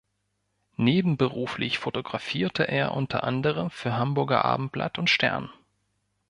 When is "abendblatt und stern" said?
4.43-5.51